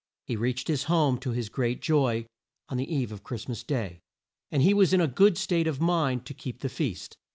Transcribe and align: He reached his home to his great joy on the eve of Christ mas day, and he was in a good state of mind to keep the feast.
He 0.25 0.35
reached 0.35 0.67
his 0.67 0.85
home 0.85 1.19
to 1.19 1.29
his 1.29 1.47
great 1.47 1.79
joy 1.79 2.25
on 2.69 2.77
the 2.77 2.91
eve 2.91 3.11
of 3.11 3.23
Christ 3.23 3.47
mas 3.47 3.61
day, 3.61 3.99
and 4.51 4.63
he 4.63 4.73
was 4.73 4.93
in 4.93 4.99
a 4.99 5.05
good 5.07 5.37
state 5.37 5.67
of 5.67 5.79
mind 5.79 6.25
to 6.25 6.33
keep 6.33 6.61
the 6.61 6.69
feast. 6.69 7.15